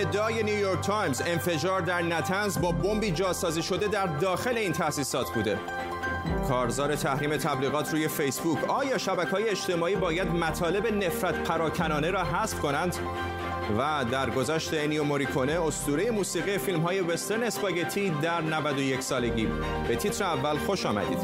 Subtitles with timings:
[0.00, 5.58] ادعای نیویورک تایمز انفجار در نطنز با بمبی جاسازی شده در داخل این تأسیسات بوده.
[6.48, 8.70] کارزار تحریم تبلیغات روی فیسبوک.
[8.70, 12.96] آیا شبکه های اجتماعی باید مطالب نفرت پراکنانه را حذف کنند؟
[13.78, 19.48] و درگذشت انیو موریکونه اسطوره موسیقی فیلم های وسترن اسپاگتی در 91 سالگی.
[19.88, 21.18] به تیتر اول خوش آمدید.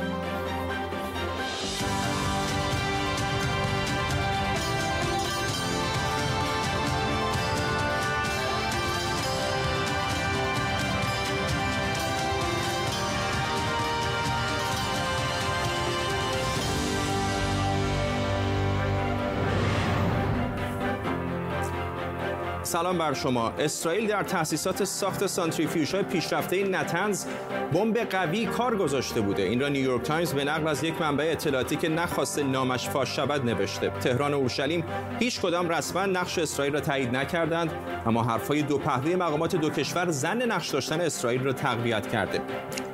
[22.75, 23.51] سلام بر شما.
[23.59, 27.25] اسرائیل در تأسیسات ساخت سانتریفیوژهای پیشرفته نطنز
[27.73, 29.43] بمب قوی کار گذاشته بوده.
[29.43, 33.45] این را نیویورک تایمز به نقل از یک منبع اطلاعاتی که نخواسته نامش فاش شود
[33.45, 33.91] نوشته.
[34.01, 34.85] تهران و اورشلیم
[35.19, 37.73] هیچ کدام رسما نقش اسرائیل را تایید نکردند
[38.07, 42.41] اما حرفهای دو پهلوی مقامات دو کشور ظن نقش داشتن اسرائیل را تقویت کرده.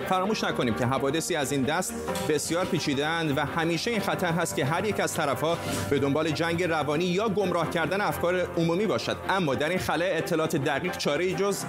[0.08, 1.94] فراموش نکنیم که حوادثی از این دست
[2.28, 5.58] بسیار پیچیده‌اند و همیشه این خطر هست که هر یک از طرفها
[5.90, 9.16] به دنبال جنگ روانی یا گمراه کردن افکار عمومی باشد.
[9.28, 11.64] اما در این خلأ اطلاعات دقیق چاره‌ای جز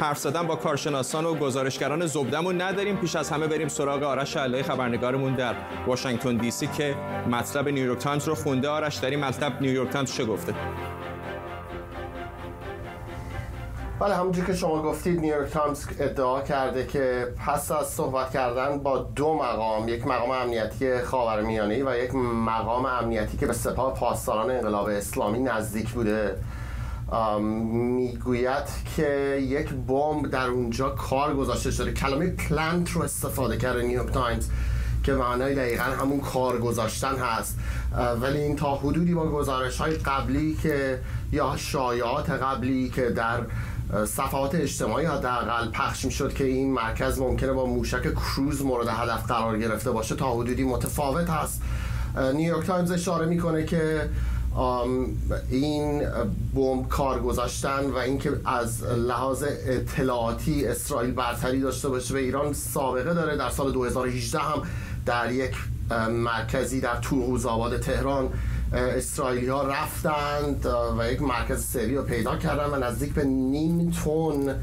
[0.00, 2.96] حرف زدن با کارشناسان و گزارشگران زبده‌مون نداریم.
[2.96, 5.54] پیش از همه بریم سراغ آرش علایی خبرنگارمون در
[5.86, 6.94] واشنگتن دی سی که
[7.30, 8.68] مطلب نیویورک تایمز رو خونده.
[8.68, 10.54] آرش در این مطلب نیویورک تایمز چه گفته؟
[14.00, 18.98] بله همونجور که شما گفتید نیویورک تایمز ادعا کرده که پس از صحبت کردن با
[18.98, 24.86] دو مقام یک مقام امنیتی خاورمیانه و یک مقام امنیتی که به سپاه پاسداران انقلاب
[24.88, 26.36] اسلامی نزدیک بوده.
[27.40, 28.64] می‌گوید
[28.96, 31.92] که یک بمب در اونجا کار گذاشته شده.
[31.92, 34.48] کلمه plant رو استفاده کرده نیویورک تایمز
[35.02, 37.58] که معنای دقیقا همون کار گذاشتن هست.
[38.20, 41.00] ولی این تا حدودی با گزارش های قبلی که
[41.32, 43.40] یا شایعات قبلی که در
[44.06, 49.58] صفحات اجتماعی حداقل پخش می‌شد که این مرکز ممکنه با موشک کروز مورد هدف قرار
[49.58, 51.62] گرفته باشه تا حدودی متفاوت هست.
[52.34, 54.08] نیویورک تایمز اشاره می‌کنه که
[55.50, 56.02] این
[56.54, 63.14] بمب کار گذاشتن و اینکه از لحاظ اطلاعاتی اسرائیل برتری داشته باشه به ایران سابقه
[63.14, 63.36] داره.
[63.36, 64.62] در سال 2018 هم
[65.06, 65.54] در یک
[66.10, 68.28] مرکزی در تورهوز آباد تهران
[68.72, 70.66] اسرائیلی ها رفتند
[70.98, 74.54] و یک مرکز سری رو پیدا کردن و نزدیک به نیم تون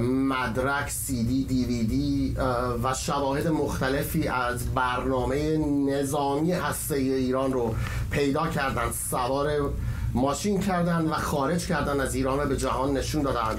[0.00, 2.36] مدرک سی دی دی وی دی
[2.84, 5.56] و شواهد مختلفی از برنامه
[5.90, 7.74] نظامی هسته ایران رو
[8.10, 9.70] پیدا کردن سوار
[10.14, 13.58] ماشین کردن و خارج کردن از ایران و به جهان نشون دادن.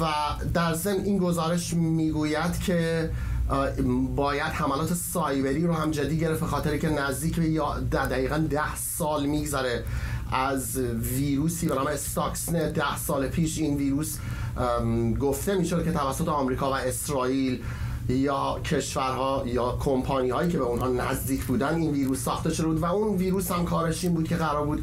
[0.00, 0.06] و
[0.54, 3.10] در ضمن این گزارش می‌گوید که
[4.16, 9.26] باید حملات سایبری رو هم جدی گرفت خاطر که نزدیک به یا دقیقا ده سال
[9.26, 9.84] میگذره
[10.32, 14.16] از ویروسی به نام استاکسنت ده سال پیش این ویروس
[15.20, 17.62] گفته می‌شد که توسط آمریکا و اسرائیل
[18.08, 22.78] یا کشورها یا کمپانی هایی که به اونها نزدیک بودن این ویروس ساخته شده بود
[22.78, 24.82] و اون ویروس هم کارش این بود که قرار بود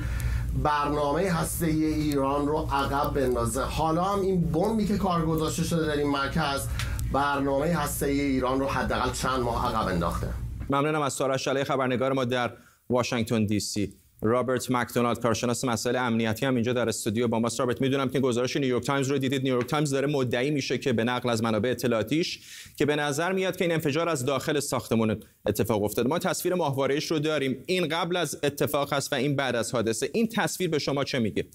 [0.64, 3.64] برنامه هسته‌ای ایران رو عقب بندازه.
[3.64, 6.68] حالا هم این بمبی که کار گذاشته شده در این مرکز
[7.14, 10.28] برنامه هسته‌ای ایران رو حداقل چند ماه عقب انداخته.
[10.70, 12.54] ممنونم از آرش علایی خبرنگار ما در
[12.90, 13.94] واشنگتن دی سی.
[14.22, 17.60] رابرت مکدونالد کارشناس مسائل امنیتی هم اینجا در استودیو با ماست.
[17.60, 19.44] رابرت می‌دونم که گزارش نیویورک تایمز رو دیدید.
[19.44, 22.40] نیویورک تایمز داره مدعی میشه که به نقل از منابع اطلاعاتیش
[22.76, 26.10] که به نظر میاد که این انفجار از داخل ساختمون اتفاق افتاده.
[26.10, 27.64] ما تصویر ماهواره‌ایش رو داریم.
[27.66, 30.10] این قبل از اتفاق هست و این بعد از حادثه.
[30.14, 31.46] این تصویر به شما چه میگه؟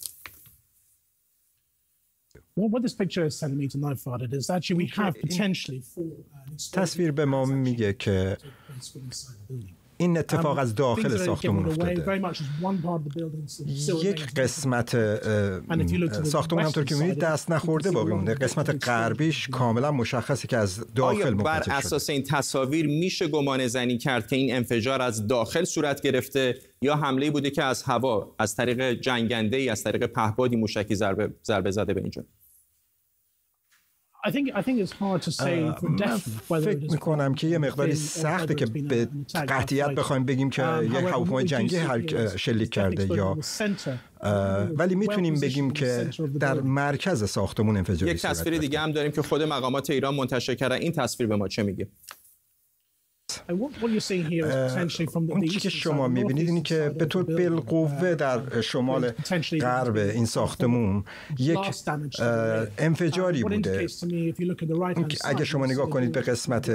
[6.73, 8.37] تصویر به ما میگه که
[9.97, 12.23] این اتفاق از داخل ساختمون افتاده.
[14.05, 14.97] یک قسمت
[16.25, 18.35] ساختمون همطور که می‌بینید دست نخورده باقی مونده.
[18.35, 24.27] قسمت غربیش کاملا مشخصه که از داخل بر اساس این تصاویر میشه گمان زنی کرد
[24.27, 28.93] که این انفجار از داخل صورت گرفته یا حمله بوده که از هوا از طریق
[28.93, 32.25] جنگنده ای از طریق پهپادی موشکی ضربه ضربه زده به اینجا؟
[36.49, 39.09] فکر می‌کنم که یه مقداری سخته که به
[39.49, 41.79] قطعیت بخوایم بگیم که um, یک هواپیمای جنگی
[42.37, 43.39] شلیک کرده یا
[44.75, 46.11] ولی می‌تونیم بگیم که
[46.41, 50.77] در مرکز ساختمون انفجاری یک تصویر دیگه هم داریم که خود مقامات ایران منتشر کردن.
[50.77, 51.89] این تصویر به ما چه میگه؟
[55.29, 59.11] اون چی که شما می‌بینید اینی که به طور بالقوه در شمال
[59.61, 61.05] غرب این ساختمون
[61.39, 61.59] یک
[62.79, 63.87] انفجاری بوده.
[65.25, 66.71] اگه شما نگاه کنید به قسمت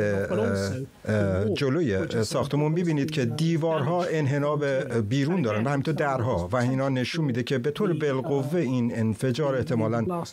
[1.55, 4.65] جلوی ساختمون ببینید که دیوارها انحناب
[4.99, 9.55] بیرون دارن و همینطور درها و اینا نشون میده که به طور بالقوه این انفجار
[9.55, 10.23] احتمالا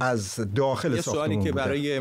[0.00, 2.00] از داخل ساختمون که برای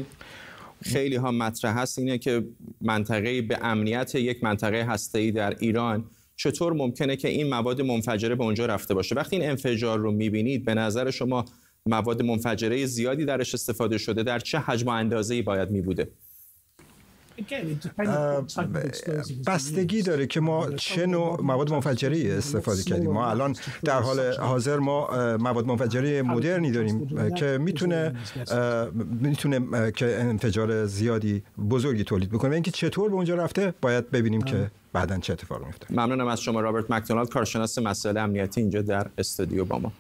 [0.86, 2.48] خیلی ها مطرح هست اینه که
[2.82, 6.06] منطقه به امنیت یک منطقه هسته‌ای در ایران
[6.36, 10.66] چطور ممکنه که این مواد منفجره به اونجا رفته باشه؟ وقتی این انفجار رو می‌بینید
[10.66, 11.46] به نظر شما
[11.86, 16.12] مواد منفجره زیادی درش استفاده شده در چه حجم و اندازه‌ای باید میبوده؟
[19.48, 23.12] بستگی داره که ما چه نوع مواد منفجری استفاده کردیم.
[23.12, 28.16] ما الان در حال حاضر ما مواد منفجری مدرنی داریم که می‌تونه
[29.22, 32.54] می‌تونه که انفجار زیادی بزرگی تولید بکنه.
[32.54, 35.88] اینکه چطور به اونجا رفته باید ببینیم که بعدا چه اتفاقی میفته.
[35.90, 37.30] ممنونم از شما رابرت مکدونالد.
[37.30, 39.92] کارشناس مسائل امنیتی اینجا در استودیو با ما.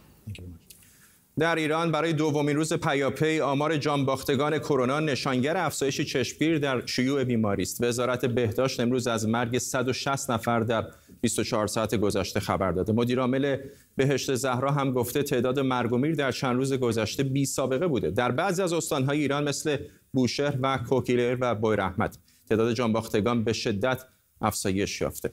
[1.39, 7.63] در ایران برای دومین روز پیاپی آمار جانباختگان کرونا نشانگر افزایش چشمگیر در شیوع بیماری
[7.63, 7.83] است.
[7.83, 10.85] وزارت بهداشت امروز از مرگ 160 نفر در
[11.21, 12.93] 24 ساعت گذشته خبر داده.
[12.93, 13.57] مدیر عامل
[13.95, 18.11] بهشت زهرا هم گفته تعداد مرگ و میر در چند روز گذشته بی سابقه بوده.
[18.11, 19.77] در بعضی از استانهای ایران مثل
[20.13, 22.17] بوشهر و کوکیلر و بویرحمت
[22.49, 24.03] تعداد جانباختگان به شدت
[24.41, 25.31] افزایش یافته.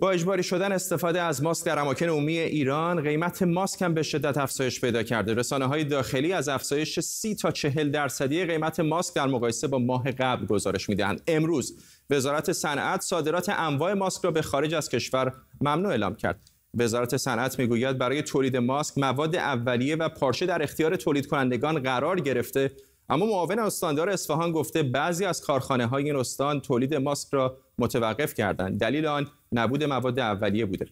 [0.00, 4.38] با اجباری شدن استفاده از ماسک در اماکن عمومی ایران قیمت ماسک هم به شدت
[4.38, 5.34] افزایش پیدا کرده.
[5.34, 10.10] رسانه های داخلی از افزایش 30 تا 40 درصدی قیمت ماسک در مقایسه با ماه
[10.10, 11.22] قبل گزارش می‌دهند.
[11.26, 11.78] امروز
[12.10, 16.40] وزارت صنعت صادرات انواع ماسک را به خارج از کشور ممنوع اعلام کرد.
[16.74, 22.20] وزارت صنعت می‌گوید برای تولید ماسک مواد اولیه و پارچه در اختیار تولید کنندگان قرار
[22.20, 22.70] گرفته
[23.10, 28.34] اما معاون استاندار اصفهان گفته بعضی از کارخانه های این استان تولید ماسک را متوقف
[28.34, 28.80] کردند.
[28.80, 30.86] دلیل آن نبود مواد اولیه بوده.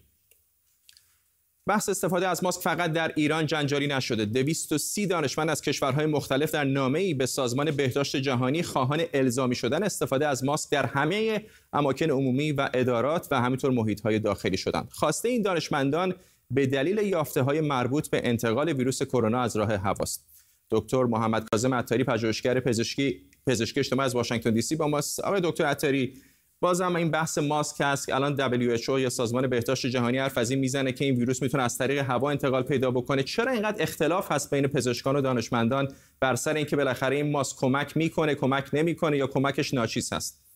[1.66, 4.24] بحث استفاده از ماسک فقط در ایران جنجالی نشده.
[4.24, 10.26] 230 دانشمند از کشورهای مختلف در نامه‌ای به سازمان بهداشت جهانی خواهان الزامی شدن استفاده
[10.26, 14.88] از ماسک در همه اماکن عمومی و ادارات و همینطور محیط‌های داخلی شدند.
[14.92, 16.14] خواسته این دانشمندان
[16.50, 20.37] به دلیل یافته‌های مربوط به انتقال ویروس کرونا از راه هواست.
[20.70, 25.40] دکتر محمد کاظم عطاری پژوهشگر پزشکی پزشکی اجتماعی از واشنگتن دی سی با ما آقای
[25.44, 26.14] دکتر عطاری
[26.60, 30.92] بازم این بحث ماسک هست الان WHO یا سازمان بهداشت جهانی حرف از این می‌زنه
[30.92, 33.22] که این ویروس می‌تونه از طریق هوا انتقال پیدا بکنه.
[33.22, 35.88] چرا اینقدر اختلاف هست بین پزشکان و دانشمندان
[36.20, 40.47] بر سر اینکه بالاخره این ماسک کمک می‌کنه کمک نمی‌کنه یا کمکش ناچیز هست؟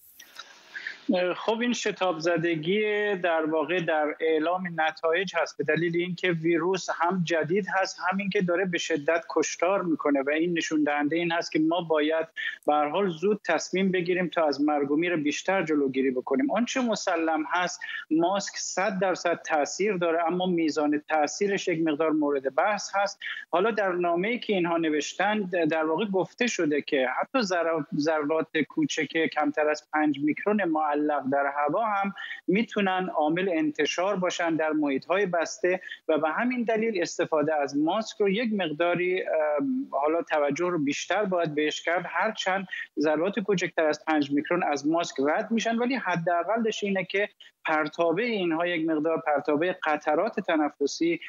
[1.36, 7.22] خب این شتاب زدگی در واقع در اعلام نتایج هست به دلیل اینکه ویروس هم
[7.24, 11.52] جدید هست همین که داره به شدت کشتار می‌کنه و این نشون دهنده این هست
[11.52, 12.26] که ما باید
[12.66, 16.50] به حال زود تصمیم بگیریم تا از مرگ و میر بیشتر جلوگیری بکنیم.
[16.50, 22.90] آنچه مسلم هست ماسک 100 درصد تاثیر داره اما میزان تاثیرش یک مقدار مورد بحث
[22.94, 23.20] هست.
[23.50, 25.40] حالا در نامه‌ای که اینها نوشتن
[25.70, 27.38] در واقع گفته شده که حتی
[27.96, 32.14] ذرات کوچک کمتر از 5 میکرون معلق معلق در هوا هم
[32.46, 38.20] می‌تونن عامل انتشار باشن در محیط های بسته و به همین دلیل استفاده از ماسک
[38.20, 39.24] رو یک مقداری
[39.90, 42.04] حالا توجه رو بیشتر باید بهش کرد.
[42.08, 42.66] هرچند
[43.00, 47.28] ذرات کوچکتر از 5 میکرون از ماسک رد میشن ولی حداقلش اینه که
[47.66, 51.20] پرتابه اینها یک مقدار پرتابه قطرات تنفسی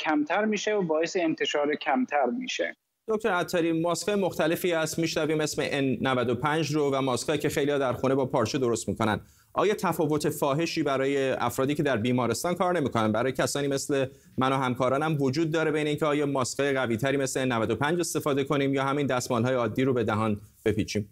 [0.00, 2.76] کمتر میشه و باعث انتشار کمتر میشه.
[3.08, 4.98] دکتر عطاری ماسک مختلفی هست.
[4.98, 9.20] میشنویم اسم N95 رو و ماسک که خیلی در خونه با پارچه درست می‌کنن.
[9.52, 14.06] آیا تفاوت فاحشی برای افرادی که در بیمارستان کار نمی‌کنن؟ برای کسانی مثل
[14.38, 18.74] من و همکارانم وجود داره بین اینکه آیا ماسک قوی تری مثل N95 استفاده کنیم
[18.74, 21.08] یا همین دستمال های عادی رو به دهان بپیچیم؟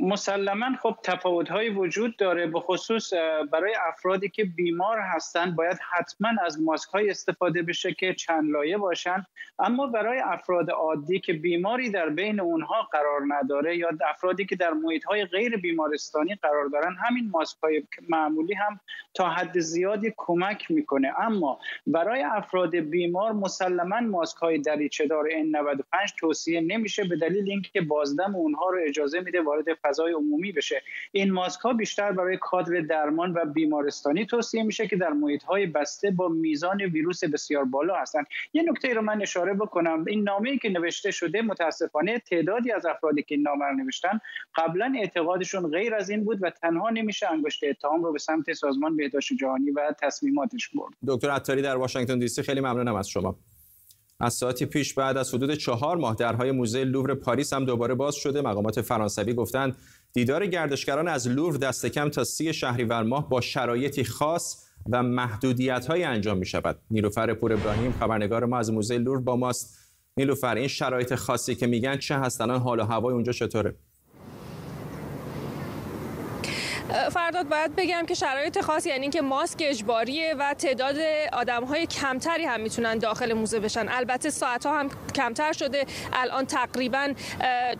[0.00, 3.12] مسلما خب تفاوت وجود داره به خصوص
[3.52, 8.78] برای افرادی که بیمار هستند باید حتما از ماسک های استفاده بشه که چند لایه
[8.78, 9.26] باشن.
[9.58, 14.70] اما برای افراد عادی که بیماری در بین اونها قرار نداره یا افرادی که در
[14.70, 18.80] محیط های غیر بیمارستانی قرار دارن همین ماسک های معمولی هم
[19.14, 21.12] تا حد زیادی کمک می‌کنه.
[21.20, 27.80] اما برای افراد بیمار مسلما ماسک های دریچه دار N95 توصیه نمیشه به دلیل اینکه
[27.80, 30.82] بازدم اونها رو اجازه میده وارد فضای عمومی بشه.
[31.12, 35.66] این ماسک ها بیشتر برای کادر درمان و بیمارستانی توصیه میشه که در محیط های
[35.66, 38.26] بسته با میزان ویروس بسیار بالا هستند.
[38.52, 40.04] یه نکته رو من اشاره بکنم.
[40.08, 44.20] این نامه که نوشته شده متاسفانه تعدادی از افرادی که این نامه رو نوشتن
[44.54, 48.96] قبلا اعتقادشون غیر از این بود و تنها نمیشه انگشت اتهام رو به سمت سازمان
[49.04, 53.36] بهداشت جهانی و تصمیماتش برد دکتر عطاری در واشنگتن دی سی خیلی ممنونم از شما
[54.20, 58.14] از ساعتی پیش بعد از حدود چهار ماه درهای موزه لوور پاریس هم دوباره باز
[58.14, 59.76] شده مقامات فرانسوی گفتند
[60.12, 65.86] دیدار گردشگران از لوور دست کم تا سی شهریور ماه با شرایطی خاص و محدودیت
[65.86, 66.78] های انجام می شود.
[66.90, 69.78] نیلوفر پور ابراهیم خبرنگار ما از موزه لور با ماست.
[70.16, 73.74] نیلوفر این شرایط خاصی که میگن چه هستن حال و هوای اونجا چطوره؟
[77.12, 80.96] فرداد باید بگم که شرایط خاص یعنی که ماسک اجباریه و تعداد
[81.32, 83.88] آدم های کمتری هم می‌تونن داخل موزه بشن.
[83.88, 85.86] البته ساعت ها هم کمتر شده.
[86.12, 87.14] الان تقریبا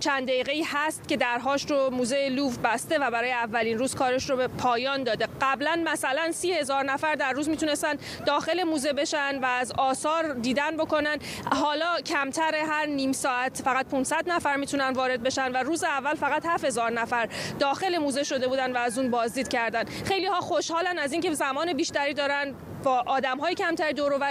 [0.01, 4.37] چند دقیقه هست که درهاش رو موزه لوف بسته و برای اولین روز کارش رو
[4.37, 5.29] به پایان داده.
[5.41, 7.95] قبلا مثلا سی هزار نفر در روز می‌تونستن
[8.27, 11.19] داخل موزه بشن و از آثار دیدن بکنن.
[11.51, 16.47] حالا کمتر هر نیم ساعت فقط 500 نفر می‌تونن وارد بشن و روز اول فقط
[16.47, 19.85] 7000 نفر داخل موزه شده بودن و از اون بازدید کردن.
[19.85, 24.25] خیلی ها خوشحالن از اینکه زمان بیشتری دارن با آدم های کمتر دور و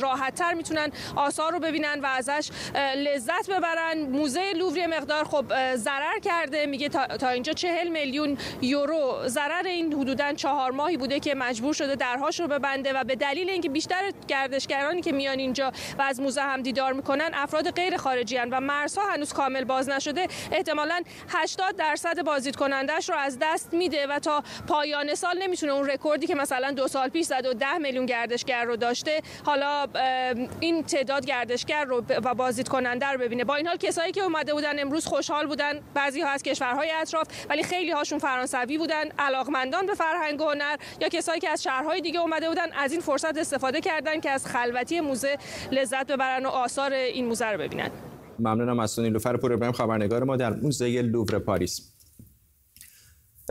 [0.00, 2.50] راحت تر می‌تونن آثار رو ببینن و ازش
[2.96, 4.00] لذت ببرن.
[4.00, 6.66] موزه لوور مقدار خب ضرر کرده.
[6.66, 11.96] میگه تا, اینجا چهل میلیون یورو ضرر این حدودا چهار ماهی بوده که مجبور شده
[11.96, 16.42] درهاش رو ببنده و به دلیل اینکه بیشتر گردشگرانی که میان اینجا و از موزه
[16.42, 20.28] هم دیدار می‌کنن افراد غیر خارجی هن و مرزها هنوز کامل باز نشده.
[20.52, 25.88] احتمالا 80 درصد بازدید کنندش رو از دست میده و تا پایان سال نمی‌تونه اون
[25.88, 29.86] رکوردی که مثلا دو سال پیش زد و 10 میلیون گردشگر رو داشته حالا
[30.60, 33.44] این تعداد گردشگر رو و بازدید کننده رو ببینه.
[33.44, 37.26] با این حال کسایی که اومده بودن امروز خوشحال بودن بعضی ها از کشورهای اطراف
[37.50, 42.00] ولی خیلی هاشون فرانسوی بودن علاقمندان به فرهنگ و هنر یا کسایی که از شهرهای
[42.00, 45.38] دیگه اومده بودن از این فرصت استفاده کردن که از خلوتی موزه
[45.72, 47.90] لذت ببرن و آثار این موزه رو ببینن.
[48.38, 49.36] ممنونم از لوفر.
[49.36, 51.99] پور خبرنگار ما در موزه لوور پاریس.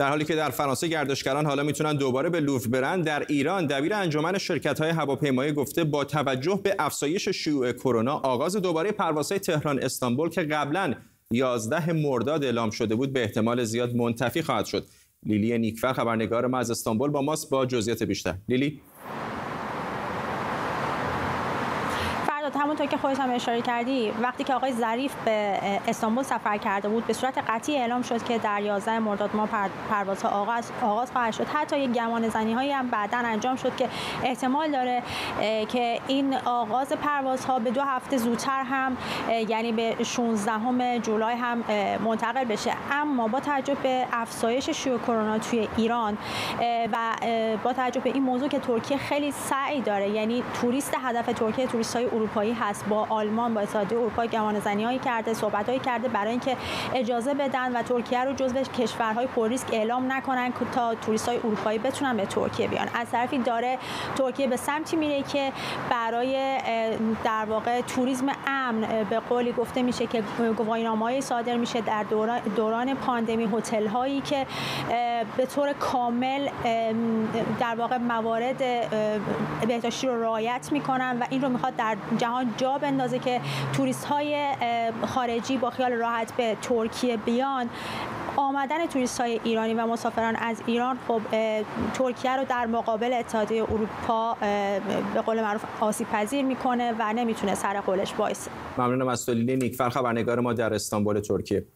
[0.00, 3.94] در حالی که در فرانسه گردشگران حالا می‌تونن دوباره به لوور برن در ایران دبیر
[3.94, 9.82] انجمن شرکت های هواپیمایی گفته با توجه به افزایش شیوع کرونا آغاز دوباره پروازهای تهران
[9.82, 10.94] استانبول که قبلا
[11.30, 14.86] 11 مرداد اعلام شده بود به احتمال زیاد منتفی خواهد شد.
[15.26, 18.34] لیلی نیکفر خبرنگار ما از استانبول با ماست با جزئیات بیشتر.
[18.48, 18.80] لیلی؟
[22.60, 27.06] همونطور که خودت هم اشاره کردی وقتی که آقای ظریف به استانبول سفر کرده بود
[27.06, 29.48] به صورت قطعی اعلام شد که در 11 مرداد ما
[29.90, 31.46] پروازها آغاز آغاز خواهد شد.
[31.46, 33.88] حتی یک گمان زنی هایی هم بعدا انجام شد که
[34.24, 35.02] احتمال داره
[35.68, 38.96] که این آغاز پروازها به دو هفته زودتر هم
[39.48, 41.64] یعنی به 16 جولای هم
[42.04, 42.72] منتقل بشه.
[42.92, 46.18] اما با توجه به افزایش شیوع کرونا توی ایران
[46.92, 46.96] و
[47.64, 51.96] با توجه به این موضوع که ترکیه خیلی سعی داره یعنی توریست هدف ترکیه توریست
[51.96, 56.30] های اروپایی هست با آلمان با اتحادیه اروپا گمان زنی کرده صحبت هایی کرده برای
[56.30, 56.56] اینکه
[56.94, 61.78] اجازه بدن و ترکیه رو جزو کشورهای پر ریسک اعلام نکنن تا توریست های اروپایی
[61.78, 62.88] بتونن به ترکیه بیان.
[62.94, 63.78] از طرفی داره
[64.16, 65.52] ترکیه به سمتی میره که
[65.90, 66.58] برای
[67.24, 68.80] در واقع توریسم امن
[69.10, 70.22] به قولی گفته میشه که
[70.56, 74.46] گواهینامه‌ای صادر میشه در دوران, دوران پاندمی هتل هایی که
[75.36, 76.48] به طور کامل
[77.60, 78.58] در واقع موارد
[79.68, 83.40] بهداشتی رو رعایت می‌کنن و این رو می‌خواد در جهان جا بندازه که
[83.72, 84.54] توریست های
[85.06, 87.70] خارجی با خیال راحت به ترکیه بیان.
[88.36, 91.20] آمدن توریست های ایرانی و مسافران از ایران خب
[91.94, 94.36] ترکیه رو در مقابل اتحادیه اروپا
[95.14, 98.50] به قول معروف آسیب پذیر می‌کنه و نمی‌تونه سر قولش وایسه.
[98.78, 101.66] ممنونم از تولیلی نیکفر خبرنگار ما در استانبول ترکیه.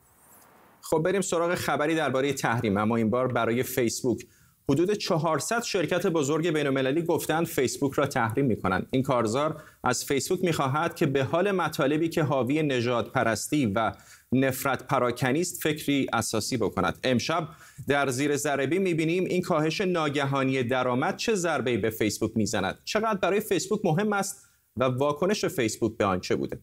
[0.80, 2.76] خب بریم سراغ خبری درباره تحریم.
[2.76, 4.26] اما این بار برای فیسبوک
[4.68, 8.86] حدود 400 شرکت بزرگ بین‌المللی گفتند فیسبوک را تحریم می‌کنند.
[8.90, 13.92] این کارزار از فیسبوک می‌خواهد که به حال مطالبی که حاوی نجات پرستی و
[14.32, 16.98] نفرت پراکنی است فکری اساسی بکند.
[17.04, 17.48] امشب
[17.88, 22.78] در زیر ذره می‌بینیم این کاهش ناگهانی درآمد چه ضربه‌ای به فیسبوک می‌زند.
[22.84, 26.60] چقدر برای فیسبوک مهم است و واکنش فیسبوک به آن چه بوده؟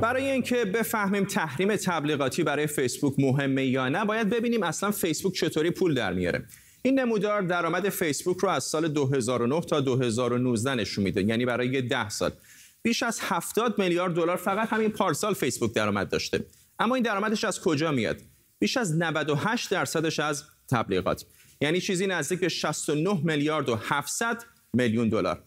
[0.00, 5.70] برای اینکه بفهمیم تحریم تبلیغاتی برای فیسبوک مهمه یا نه باید ببینیم اصلا فیسبوک چطوری
[5.70, 6.44] پول در میاره.
[6.82, 12.08] این نمودار درآمد فیسبوک رو از سال 2009 تا 2019 نشون میده یعنی برای 10
[12.08, 12.30] سال.
[12.82, 16.44] بیش از 70 میلیارد دلار فقط همین پارسال فیسبوک درآمد داشته.
[16.78, 18.16] اما این درآمدش از کجا میاد؟
[18.58, 21.24] بیش از 98 درصدش از تبلیغات.
[21.60, 25.42] یعنی چیزی نزدیک به 69 میلیارد و 700 میلیون دلار.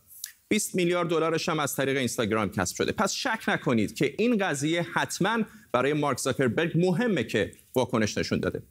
[0.54, 2.92] 20 میلیارد دلارش هم از طریق اینستاگرام کسب شده.
[2.92, 5.38] پس شک نکنید که این قضیه حتما
[5.72, 8.64] برای مارک زاکربرگ مهمه که واکنش نشون داده.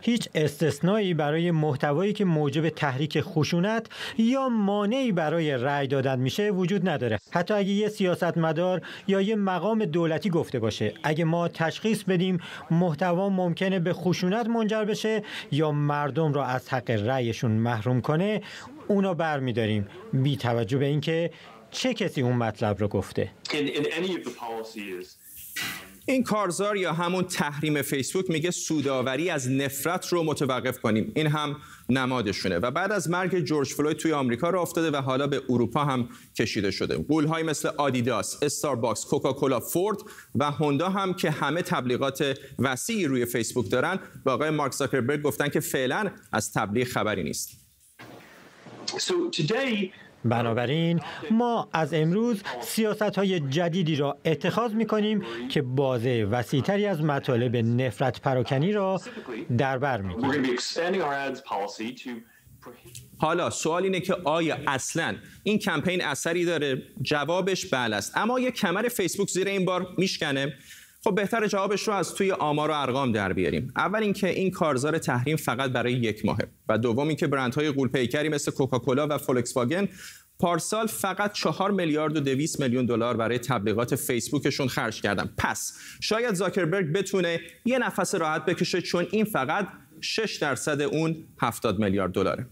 [0.00, 3.86] هیچ استثنایی برای محتوایی که موجب تحریک خشونت
[4.18, 7.18] یا مانعی برای رأی دادن میشه وجود نداره.
[7.30, 12.38] حتی اگه یه سیاستمدار یا یه مقام دولتی گفته باشه اگه ما تشخیص بدیم
[12.70, 18.42] محتوا ممکنه به خشونت منجر بشه یا مردم را از حق رأیشون محروم کنه
[18.88, 19.86] اونو برمیداریم.
[20.12, 21.30] بی توجه به اینکه
[21.70, 23.30] چه کسی اون مطلب رو گفته؟
[26.06, 31.12] این کارزار یا همون تحریم فیسبوک میگه سوداوری از نفرت رو متوقف کنیم.
[31.16, 31.56] این هم
[31.88, 32.58] نمادشونه.
[32.58, 36.08] و بعد از مرگ جورج فلوید توی آمریکا راه افتاده و حالا به اروپا هم
[36.38, 36.96] کشیده شده.
[36.96, 39.98] غول‌های مثل آدیداس، استارباکس، کوکاکولا، فورد
[40.34, 45.48] و هوندا هم که همه تبلیغات وسیعی روی فیسبوک دارن با آقای مارک زاکربرگ گفتن
[45.48, 47.63] که فعلا از تبلیغ خبری نیست.
[50.24, 57.02] بنابراین ما از امروز سیاست های جدیدی را اتخاذ می کنیم که بازه وسیعتری از
[57.02, 59.00] مطالب نفرت پراکنی را
[59.58, 60.14] در بر می
[63.18, 68.16] حالا سوال اینه که آیا اصلا این کمپین اثری داره؟ جوابش بله است.
[68.16, 70.54] اما یه کمر فیسبوک زیر این بار میشکنه.
[71.04, 73.72] خب بهتر جوابش رو از توی آمار و ارقام در بیاریم.
[73.76, 78.52] اول اینکه این کارزار تحریم فقط برای یک ماهه و دوم اینکه برندهای غولپیکری مثل
[78.52, 79.88] کوکاکولا و فولکس واگن
[80.38, 85.30] پارسال فقط چهار میلیارد و دویست میلیون دلار برای تبلیغات فیسبوکشون خرج کردن.
[85.38, 89.68] پس شاید زاکربرگ بتونه یه نفس راحت بکشه چون این فقط
[90.00, 92.46] 6 درصد اون 70 میلیارد دلاره.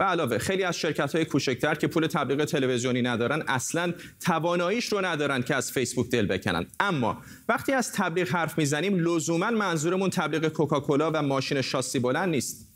[0.00, 5.04] به علاوه خیلی از شرکت های کوچکتر که پول تبلیغ تلویزیونی ندارن اصلا تواناییش رو
[5.04, 10.48] ندارن که از فیسبوک دل بکنن اما وقتی از تبلیغ حرف می‌زنیم لزوما منظورمون تبلیغ
[10.48, 12.68] کوکاکولا و ماشین شاسی بلند نیست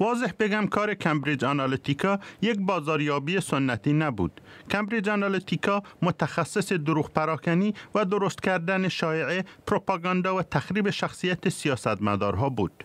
[0.00, 4.40] واضح بگم کار کمبریج آنالیتیکا یک بازاریابی سنتی نبود.
[4.70, 12.84] کمبریج آنالیتیکا متخصص دروغ پراکنی و درست کردن شایعه، پروپاگاندا و تخریب شخصیت سیاستمدارها بود.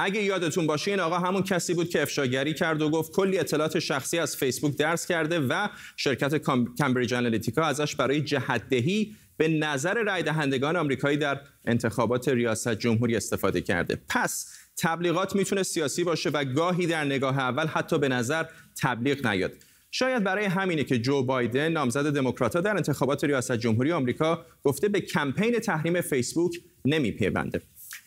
[0.00, 3.78] اگه یادتون باشه این آقا همون کسی بود که افشاگری کرد و گفت کلی اطلاعات
[3.78, 6.42] شخصی از فیسبوک درس کرده و شرکت
[6.78, 13.60] کمبریج آنالیتیکا ازش برای جهتدهی به نظر رای دهندگان آمریکایی در انتخابات ریاست جمهوری استفاده
[13.60, 13.98] کرده.
[14.08, 18.44] پس تبلیغات می‌تونه سیاسی باشه و گاهی در نگاه اول حتی به نظر
[18.82, 19.52] تبلیغ نیاد.
[19.90, 25.00] شاید برای همینه که جو بایدن نامزد دموکراتها در انتخابات ریاست جمهوری آمریکا گفته به
[25.00, 26.52] کمپین تحریم فیسبوک
[26.84, 27.62] نمیپیونده.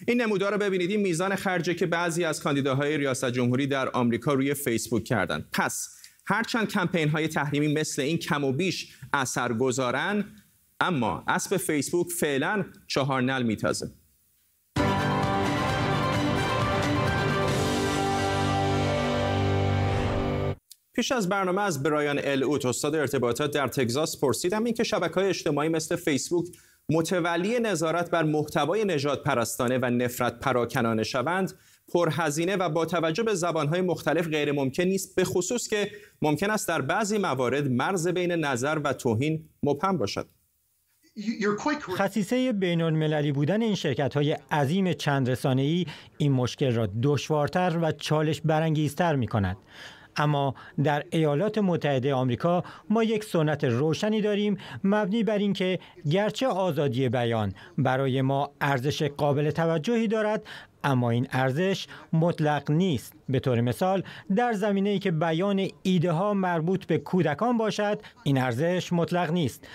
[0.07, 0.91] این نمودار رو ببینید.
[0.91, 5.45] این میزان خرجه که بعضی از کاندیداهای ریاست جمهوری در آمریکا روی فیسبوک کردن.
[5.53, 10.25] پس هرچند کمپین های تحریمی مثل این کم و بیش اثر گذارن
[10.79, 13.91] اما اسب فیسبوک فعلا چهار نل میتازه.
[20.93, 25.27] پیش از برنامه از برایان ال اوت استاد ارتباطات در تگزاس پرسیدم اینکه شبکه های
[25.29, 26.47] اجتماعی مثل فیسبوک
[26.91, 31.53] متولی نظارت بر محتوای نجات پرستانه و نفرت پراکنانه شوند
[31.93, 36.67] پرهزینه و با توجه به زبانهای مختلف غیر ممکن نیست به خصوص که ممکن است
[36.67, 40.27] در بعضی موارد مرز بین نظر و توهین مبهم باشد
[41.97, 45.85] خصیصه بین المللی بودن این شرکت های عظیم چند رسانه ای
[46.17, 49.57] این مشکل را دشوارتر و چالش برانگیزتر می کند.
[50.17, 55.79] اما در ایالات متحده آمریکا ما یک سنت روشنی داریم مبنی بر اینکه
[56.11, 60.43] گرچه آزادی بیان برای ما ارزش قابل توجهی دارد
[60.83, 63.13] اما این ارزش مطلق نیست.
[63.29, 64.03] به طور مثال
[64.35, 69.67] در زمینه ای که بیان ایده ها مربوط به کودکان باشد این ارزش مطلق نیست.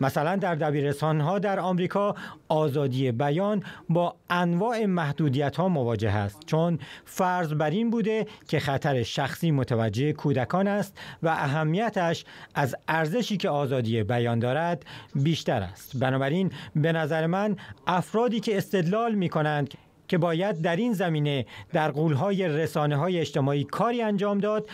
[0.00, 2.14] مثلا در دبیرستان ها در آمریکا
[2.48, 9.02] آزادی بیان با انواع محدودیت ها مواجه است چون فرض بر این بوده که خطر
[9.02, 14.84] شخصی متوجه کودکان است و اهمیتش از ارزشی که آزادی بیان دارد
[15.14, 15.96] بیشتر است.
[15.96, 19.74] بنابراین به نظر من افرادی که استدلال می کنند
[20.08, 24.68] که باید در این زمینه در قولهای رسانه های اجتماعی کاری انجام داد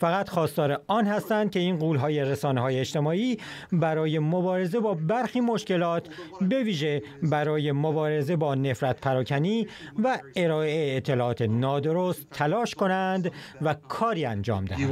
[0.00, 3.38] فقط خواستار آن هستند که این قولهای رسانه های اجتماعی
[3.72, 6.08] برای مبارزه با برخی مشکلات
[6.40, 9.66] به ویژه برای مبارزه با نفرت پراکنی
[10.04, 13.32] و ارائه اطلاعات نادرست تلاش کنند
[13.62, 14.90] و کاری انجام دهند.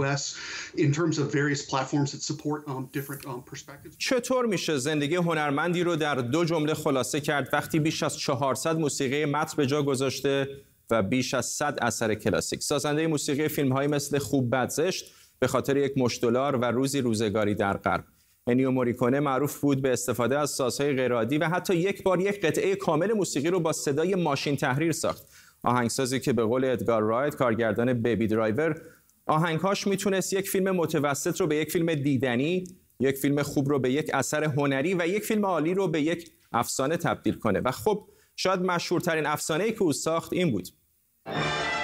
[3.98, 9.24] چطور میشه زندگی هنرمندی رو در دو جمله خلاصه کرد وقتی بیش از 400 موسیقی
[9.24, 10.48] متن به جا گذاشته
[10.90, 12.62] و بیش از 100 اثر کلاسیک.
[12.62, 17.00] سازنده موسیقی فیلم های مثل خوب بد زشت به خاطر یک مشت دلار و روزی
[17.00, 18.04] روزگاری در غرب.
[18.46, 22.74] انیو موریکونه معروف بود به استفاده از سازهای غیرعادی و حتی یک بار یک قطعه
[22.74, 25.22] کامل موسیقی رو با صدای ماشین تحریر ساخت.
[25.62, 28.82] آهنگسازی که به قول ادگار رایت کارگردان بیبی درایور
[29.26, 32.64] آهنگهاش می‌تونست یک فیلم متوسط رو به یک فیلم دیدنی
[33.00, 36.30] یک فیلم خوب رو به یک اثر هنری و یک فیلم عالی رو به یک
[36.52, 37.60] افسانه تبدیل کنه.
[37.60, 40.68] و خب شاید مشهورترین افسانه ای که او ساخت این بود.
[41.30, 41.68] you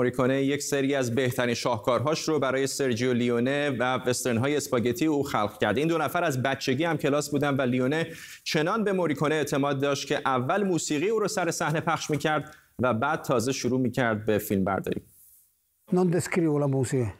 [0.00, 5.22] موریکونه یک سری از بهترین شاهکارهاش رو برای سرجیو لیونه و وسترن های اسپاگتی او
[5.22, 5.78] خلق کرد.
[5.78, 8.06] این دو نفر از بچگی هم کلاس بودن و لیونه
[8.44, 12.94] چنان به موریکونه اعتماد داشت که اول موسیقی او رو سر صحنه پخش می‌کرد و
[12.94, 15.00] بعد تازه شروع می‌کرد به فیلم برداری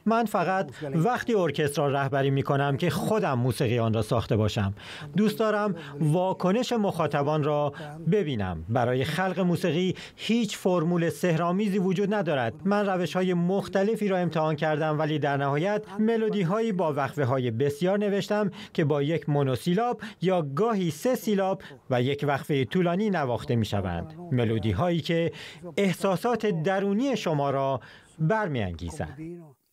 [0.07, 4.75] من فقط وقتی ارکسترا رهبری می کنم که خودم موسیقی آن را ساخته باشم.
[5.17, 7.73] دوست دارم واکنش مخاطبان را
[8.13, 8.65] ببینم.
[8.69, 12.55] برای خلق موسیقی هیچ فرمول سهرامیزی وجود ندارد.
[12.65, 17.51] من روش های مختلفی را امتحان کردم ولی در نهایت ملودی هایی با وقفه های
[17.51, 23.57] بسیار نوشتم که با یک مونوسیلاب یا گاهی سه سیلاب و یک وقفه طولانی نواخته
[23.57, 25.33] می شوند ملودی هایی که
[25.77, 27.81] احساسات درونی شما را
[28.21, 29.19] برمیانگیزد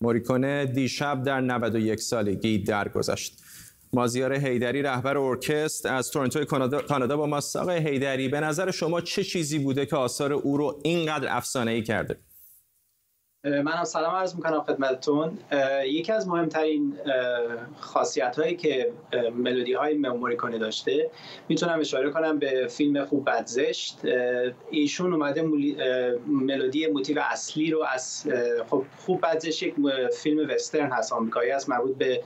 [0.02, 3.44] موریکونه دیشب در 91 سالگی درگذشت.
[3.94, 6.46] مازیار هیدری رهبر ارکستر از تورنتو
[6.88, 10.80] کانادا با ما آقای هیدری به نظر شما چه چیزی بوده که آثار او رو
[10.84, 12.18] اینقدر افسانه ای کرده؟
[13.48, 15.38] من هم سلام عرض می‌کنم خدمتتون.
[15.86, 16.94] یکی از مهمترین
[17.80, 18.92] خاصیت هایی که
[19.36, 21.10] ملودی های کنه داشته
[21.50, 24.00] می‌تونم اشاره کنم به فیلم خوب بدزشت.
[24.72, 25.42] ایشون اومده
[26.28, 28.28] ملودی موتیو اصلی رو از
[28.70, 29.76] خب خوب بدزشت یک
[30.14, 32.24] فیلم وسترن هست آمریکایی است مربوط به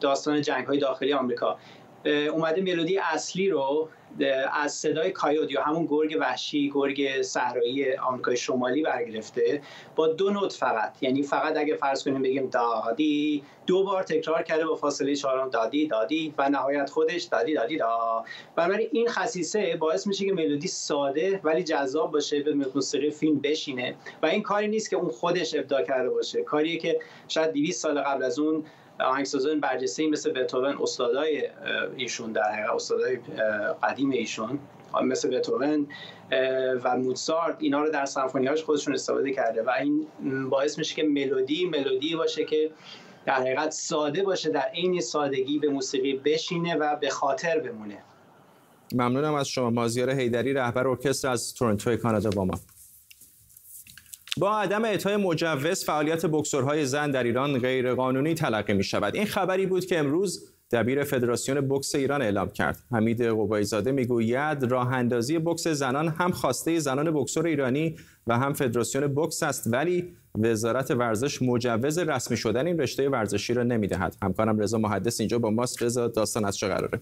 [0.00, 1.58] داستان جنگ های داخلی آمریکا.
[2.04, 3.88] اومده ملودی اصلی رو
[4.62, 9.62] از صدای کایود یا همون گرگ وحشی گرگ صحرایی آمریکای شمالی برگرفته
[9.96, 11.02] با دو نوت فقط.
[11.02, 15.86] یعنی فقط اگه فرض کنیم بگیم دادی دو بار تکرار کرده با فاصله چهارم دادی
[15.86, 18.24] دادی و نهایت خودش دادی دادی دا.
[18.56, 23.94] بنابراین این خصیصه باعث میشه که ملودی ساده ولی جذاب باشه به موسیقی فیلم بشینه.
[24.22, 26.42] و این کاری نیست که اون خودش ابداع کرده باشه.
[26.42, 28.64] کاریه که شاید 200 سال قبل از اون
[29.00, 31.48] آهنگسازان برجسته مثل بتوون استادای
[31.96, 33.18] ایشون در حقیقت استادای
[33.82, 34.58] قدیم ایشون
[35.02, 35.86] مثل بتوون
[36.84, 40.06] و موتسارت اینا رو در سمفونیهاش خودشون استفاده کرده و این
[40.50, 42.70] باعث میشه که ملودی ملودی باشه که
[43.26, 47.98] در حقیقت ساده باشه در عین سادگی به موسیقی بشینه و به خاطر بمونه.
[48.94, 49.70] ممنونم از شما.
[49.70, 52.54] مازیار هیدری رهبر ارکستر از تورنتو کانادا با ما.
[54.42, 59.66] با عدم اعطای مجوز فعالیت بکسورهای زن در ایران غیرقانونی تلقی می شود این خبری
[59.66, 62.78] بود که امروز دبیر فدراسیون بکس ایران اعلام کرد.
[62.92, 69.14] حمید قبایزاده می‌گوید راه اندازی بکس زنان هم خواسته زنان بکسور ایرانی و هم فدراسیون
[69.14, 74.16] بکس است ولی وزارت ورزش مجوز رسمی شدن این رشته ورزشی را نمی‌دهد.
[74.22, 75.82] همکارم رضا محدث اینجا با ماست.
[75.82, 77.00] رضا داستان از چه قراره؟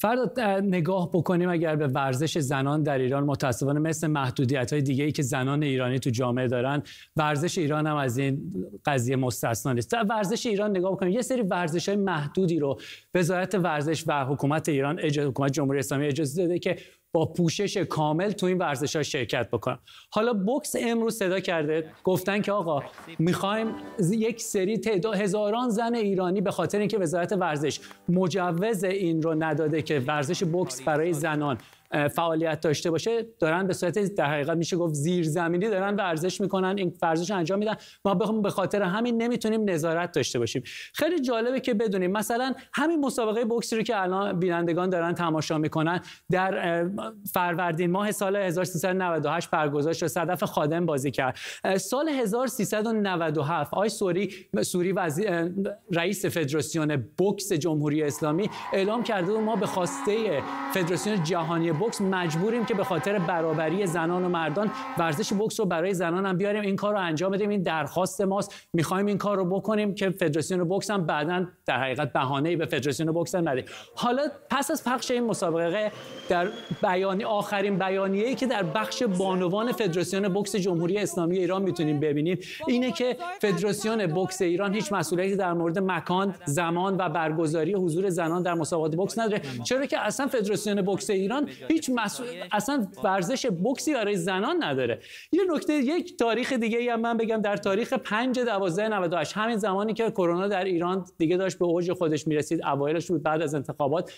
[0.00, 5.12] فردا نگاه بکنیم اگر به ورزش زنان در ایران متاسفانه مثل محدودیت های دیگه ای
[5.12, 6.82] که زنان ایرانی تو جامعه دارن
[7.16, 8.52] ورزش ایران هم از این
[8.84, 9.94] قضیه مستثنا نیست.
[10.08, 12.80] ورزش ایران نگاه بکنیم یه سری ورزش های محدودی رو
[13.14, 16.76] وزارت ورزش و حکومت ایران حکومت جمهوری اسلامی اجازه داده که
[17.12, 19.78] با پوشش کامل تو این ورزش ها شرکت بکنم.
[20.10, 21.90] حالا بوکس امروز صدا کرده.
[22.04, 22.82] گفتن که آقا
[23.18, 23.74] می‌خوایم
[24.10, 29.82] یک سری تعداد هزاران زن ایرانی به خاطر اینکه وزارت ورزش مجوز این رو نداده
[29.82, 31.58] که ورزش بوکس برای زنان
[31.90, 36.96] فعالیت داشته باشه دارن به صورت در حقیقت میشه گفت زیرزمینی دارن ورزش می‌کنن این
[37.02, 37.74] ورزش انجام میدن.
[38.04, 40.62] ما به خاطر همین نمی‌تونیم نظارت داشته باشیم.
[40.94, 46.00] خیلی جالبه که بدونیم مثلا همین مسابقه بوکسی رو که الان بینندگان دارن تماشا می‌کنن
[46.30, 46.86] در
[47.32, 51.36] فروردین ماه سال 1398 برگزار شد صدف خادم بازی کرد.
[51.76, 55.50] سال 1397 آی سوری سوری وزیر
[55.92, 60.42] رئیس فدراسیون بوکس جمهوری اسلامی اعلام کرده و ما به خواسته
[60.74, 65.94] فدراسیون جهانی بوکس مجبوریم که به خاطر برابری زنان و مردان ورزش بوکس رو برای
[65.94, 66.62] زنان هم بیاریم.
[66.62, 67.48] این کار رو انجام بدیم.
[67.48, 68.68] این درخواست ماست.
[68.72, 73.12] می‌خوایم این کار رو بکنیم که فدراسیون بوکس هم بعدا در حقیقت بهانه‌ای به فدراسیون
[73.12, 73.64] بوکس هم نده
[73.96, 75.92] حالا پس از پخش این مسابقه
[76.28, 76.48] در
[76.82, 82.92] بیانی آخرین بیانیه‌ای که در بخش بانوان فدراسیون بوکس جمهوری اسلامی ایران می‌تونیم ببینیم اینه
[82.92, 88.54] که فدراسیون بوکس ایران هیچ مسئولیتی در مورد مکان زمان و برگزاری حضور زنان در
[88.54, 89.42] مسابقات بوکس نداره.
[89.64, 95.00] چرا که اصلا فدراسیون بوکس ایران هیچ مسئول اصلا ورزش بوکسی برای زنان نداره.
[95.32, 99.56] یه نکته یک تاریخ دیگه ای هم من بگم در تاریخ 5 12 98 همین
[99.56, 103.54] زمانی که کرونا در ایران دیگه داشت به اوج خودش می‌رسید اوایلش بود بعد از
[103.54, 104.12] انتخابات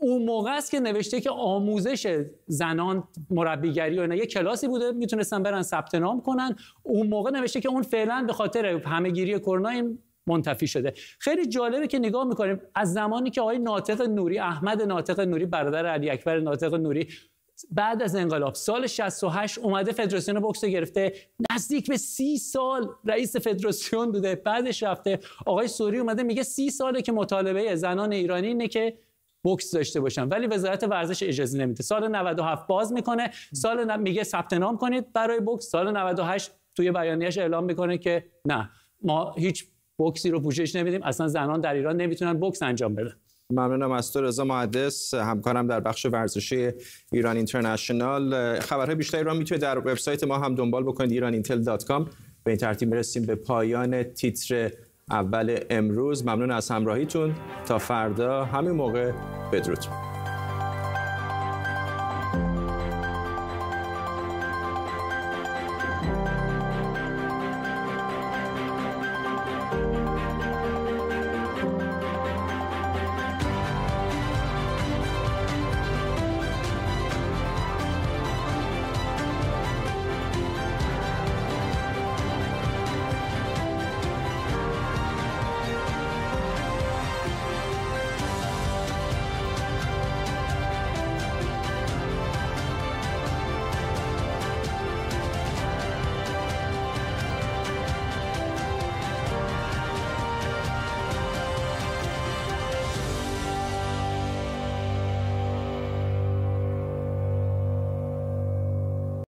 [0.00, 5.42] اون موقع است که نوشته که آموزش زنان مربیگری و اینا یه کلاسی بوده می‌تونستن
[5.42, 6.56] برن ثبت نام کنن.
[6.82, 10.92] اون موقع نوشته که اون فعلا به خاطر همهگیری کرونا این منتفی شده.
[11.18, 15.86] خیلی جالبه که نگاه می‌کنیم از زمانی که آقای ناطق نوری احمد ناطق نوری برادر
[15.86, 17.08] علی اکبر ناطق نوری
[17.70, 21.12] بعد از انقلاب سال 68 اومده فدراسیون بوکس گرفته.
[21.50, 24.34] نزدیک به سی سال رئیس فدراسیون بوده.
[24.34, 25.18] بعدش رفته.
[25.46, 28.98] آقای سوری اومده میگه سی ساله که مطالبه زنان ایرانی اینه که
[29.42, 30.28] بوکس داشته باشن.
[30.28, 31.82] ولی وزارت ورزش اجازه نمیده.
[31.82, 33.30] سال 97 باز می‌کنه.
[33.52, 38.70] سال میگه ثبت نام کنید برای بوکس سال 98 توی بیانیه‌اش اعلام می‌کنه که نه.
[39.02, 39.66] ما هیچ
[39.98, 43.12] بوکسی رو پوشش نمیدیم اصلا زنان در ایران نمی‌تونن بوکس انجام بدن.
[43.52, 46.70] ممنونم از تو رضا محدث همکارم در بخش ورزشی
[47.12, 48.60] ایران اینترنشنال.
[48.60, 52.02] خبرهای بیشتری را می‌تونید در وبسایت ما هم دنبال بکنید ایرانینتل.com
[52.44, 54.70] به این ترتیب می‌رسیم به پایان تیتر
[55.10, 56.26] اول امروز.
[56.26, 57.34] ممنون از همراهیتون.
[57.66, 59.12] تا فردا همین موقع
[59.52, 60.17] بدرود.